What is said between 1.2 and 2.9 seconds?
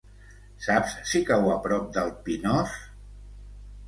cau a prop del Pinós?